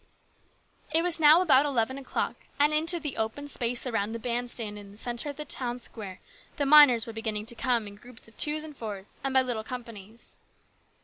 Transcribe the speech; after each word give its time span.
It 0.91 1.03
was 1.03 1.19
now 1.19 1.41
about 1.43 1.63
eleven 1.63 1.99
o'clock, 1.99 2.33
and 2.57 2.73
into 2.73 2.99
the 2.99 3.17
open 3.17 3.47
space 3.47 3.85
around 3.85 4.13
the 4.13 4.17
band 4.17 4.49
stand 4.49 4.79
in 4.79 4.89
the 4.89 4.97
centre 4.97 5.29
of 5.29 5.35
the 5.35 5.45
town 5.45 5.77
square 5.77 6.19
the 6.55 6.65
miners 6.65 7.05
were 7.05 7.13
beginning 7.13 7.45
to 7.45 7.53
come 7.53 7.85
in 7.87 7.93
groups 7.97 8.27
of 8.27 8.35
twos 8.35 8.63
and 8.63 8.75
fours, 8.75 9.15
and 9.23 9.31
by 9.31 9.43
little 9.43 9.63
companies. 9.63 10.35